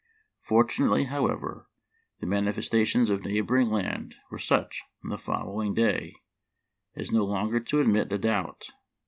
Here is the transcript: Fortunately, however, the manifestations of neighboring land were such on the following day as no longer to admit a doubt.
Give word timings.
Fortunately, 0.41 1.03
however, 1.03 1.69
the 2.21 2.25
manifestations 2.25 3.11
of 3.11 3.21
neighboring 3.21 3.69
land 3.69 4.15
were 4.31 4.39
such 4.39 4.81
on 5.03 5.11
the 5.11 5.17
following 5.19 5.75
day 5.75 6.15
as 6.95 7.11
no 7.11 7.23
longer 7.23 7.59
to 7.59 7.81
admit 7.81 8.11
a 8.11 8.17
doubt. 8.17 8.71